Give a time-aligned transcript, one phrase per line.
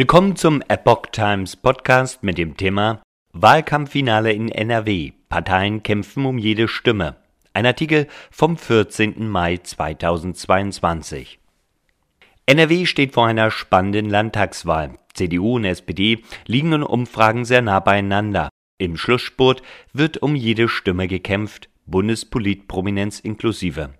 [0.00, 3.02] Willkommen zum Epoch Times Podcast mit dem Thema
[3.34, 5.12] Wahlkampffinale in NRW.
[5.28, 7.16] Parteien kämpfen um jede Stimme.
[7.52, 9.28] Ein Artikel vom 14.
[9.28, 11.38] Mai 2022.
[12.46, 14.98] NRW steht vor einer spannenden Landtagswahl.
[15.12, 18.48] CDU und SPD liegen in Umfragen sehr nah beieinander.
[18.78, 19.60] Im Schlussspurt
[19.92, 23.90] wird um jede Stimme gekämpft, Bundespolitprominenz inklusive.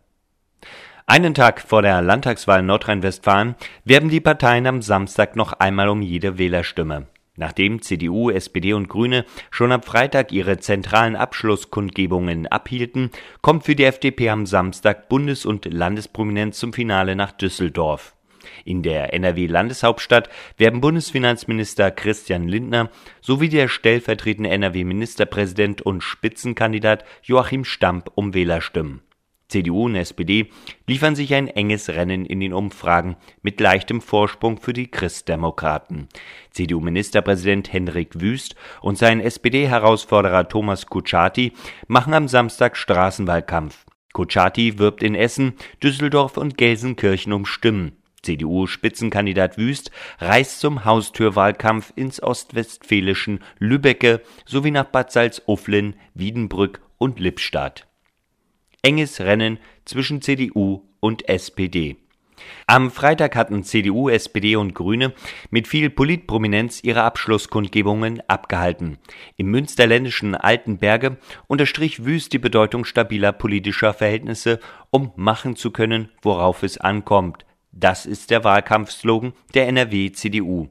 [1.07, 3.55] Einen Tag vor der Landtagswahl in Nordrhein-Westfalen
[3.85, 7.07] werben die Parteien am Samstag noch einmal um jede Wählerstimme.
[7.37, 13.85] Nachdem CDU, SPD und Grüne schon am Freitag ihre zentralen Abschlusskundgebungen abhielten, kommt für die
[13.85, 18.15] FDP am Samstag Bundes- und Landesprominenz zum Finale nach Düsseldorf.
[18.65, 20.29] In der NRW-Landeshauptstadt
[20.59, 29.03] werben Bundesfinanzminister Christian Lindner sowie der stellvertretende NRW-Ministerpräsident und Spitzenkandidat Joachim Stamp um Wählerstimmen.
[29.51, 30.51] CDU und SPD
[30.87, 36.09] liefern sich ein enges Rennen in den Umfragen mit leichtem Vorsprung für die Christdemokraten.
[36.53, 41.53] CDU-Ministerpräsident Henrik Wüst und sein SPD-Herausforderer Thomas Kutschaty
[41.89, 43.85] machen am Samstag Straßenwahlkampf.
[44.13, 47.93] Kutschaty wirbt in Essen, Düsseldorf und Gelsenkirchen um Stimmen.
[48.23, 57.90] CDU-Spitzenkandidat Wüst reist zum Haustürwahlkampf ins ostwestfälischen Lübbecke sowie nach Bad Salzuflen, Wiedenbrück und Lippstadt
[58.83, 61.97] enges Rennen zwischen CDU und SPD.
[62.67, 65.13] Am Freitag hatten CDU, SPD und Grüne
[65.51, 68.99] mit viel Politprominenz ihre Abschlusskundgebungen abgehalten.
[69.37, 76.63] Im münsterländischen Altenberge unterstrich Wüst die Bedeutung stabiler politischer Verhältnisse, um machen zu können, worauf
[76.63, 77.45] es ankommt.
[77.73, 80.69] Das ist der Wahlkampfslogan der NRW CDU.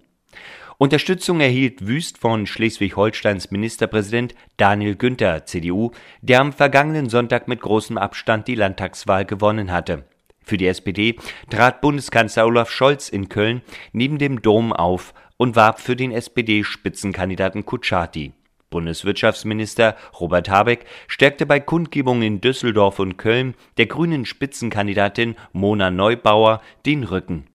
[0.81, 7.97] Unterstützung erhielt Wüst von Schleswig-Holsteins Ministerpräsident Daniel Günther (CDU), der am vergangenen Sonntag mit großem
[7.97, 10.05] Abstand die Landtagswahl gewonnen hatte.
[10.41, 11.17] Für die SPD
[11.49, 17.66] trat Bundeskanzler Olaf Scholz in Köln neben dem Dom auf und warb für den SPD-Spitzenkandidaten
[17.66, 18.31] Kutschaty.
[18.69, 26.61] Bundeswirtschaftsminister Robert Habeck stärkte bei Kundgebungen in Düsseldorf und Köln der grünen Spitzenkandidatin Mona Neubauer
[26.86, 27.48] den Rücken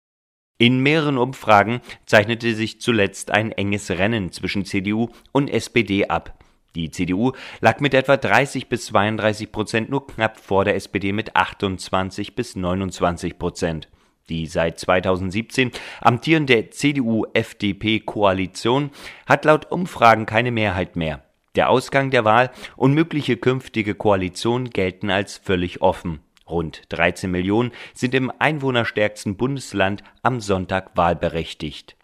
[0.61, 6.37] in mehreren Umfragen zeichnete sich zuletzt ein enges Rennen zwischen CDU und SPD ab.
[6.75, 11.35] Die CDU lag mit etwa 30 bis 32 Prozent nur knapp vor der SPD mit
[11.35, 13.89] 28 bis 29 Prozent.
[14.29, 18.91] Die seit 2017 amtierende CDU-FDP-Koalition
[19.25, 21.23] hat laut Umfragen keine Mehrheit mehr.
[21.55, 26.19] Der Ausgang der Wahl und mögliche künftige Koalition gelten als völlig offen.
[26.49, 31.95] Rund 13 Millionen sind im einwohnerstärksten Bundesland am Sonntag wahlberechtigt.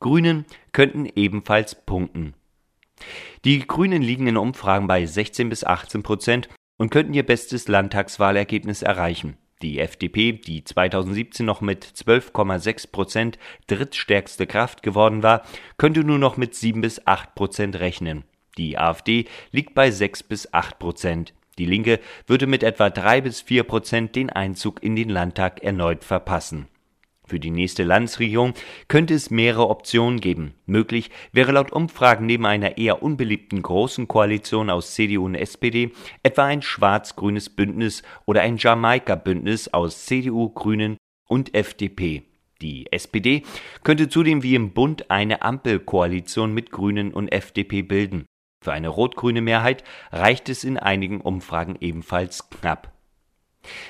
[0.00, 2.34] Grünen könnten ebenfalls punkten.
[3.44, 8.82] Die Grünen liegen in Umfragen bei 16 bis 18 Prozent und könnten ihr bestes Landtagswahlergebnis
[8.82, 9.36] erreichen.
[9.62, 13.38] Die FDP, die 2017 noch mit 12,6 Prozent
[13.68, 15.42] drittstärkste Kraft geworden war,
[15.78, 18.24] könnte nur noch mit 7 bis 8 Prozent rechnen.
[18.58, 21.32] Die AfD liegt bei 6 bis 8 Prozent.
[21.58, 26.04] Die Linke würde mit etwa drei bis vier Prozent den Einzug in den Landtag erneut
[26.04, 26.68] verpassen.
[27.24, 28.52] Für die nächste Landesregierung
[28.88, 30.54] könnte es mehrere Optionen geben.
[30.66, 35.92] Möglich wäre laut Umfragen neben einer eher unbeliebten großen Koalition aus CDU und SPD
[36.22, 40.96] etwa ein schwarz-grünes Bündnis oder ein Jamaika-Bündnis aus CDU, Grünen
[41.28, 42.24] und FDP.
[42.60, 43.42] Die SPD
[43.82, 48.26] könnte zudem wie im Bund eine Ampelkoalition mit Grünen und FDP bilden.
[48.62, 52.92] Für eine rot-grüne Mehrheit reicht es in einigen Umfragen ebenfalls knapp.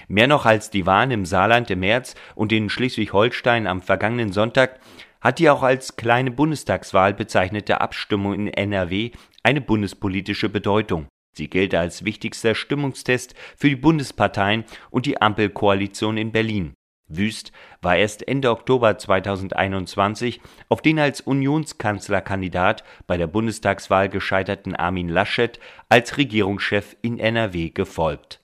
[0.09, 4.81] Mehr noch als die Wahlen im Saarland im März und in Schleswig-Holstein am vergangenen Sonntag
[5.21, 9.11] hat die auch als kleine Bundestagswahl bezeichnete Abstimmung in NRW
[9.43, 11.07] eine bundespolitische Bedeutung.
[11.35, 16.75] Sie gilt als wichtigster Stimmungstest für die Bundesparteien und die Ampelkoalition in Berlin.
[17.17, 25.09] Wüst war erst Ende Oktober 2021 auf den als Unionskanzlerkandidat bei der Bundestagswahl gescheiterten Armin
[25.09, 25.59] Laschet
[25.89, 28.42] als Regierungschef in NRW gefolgt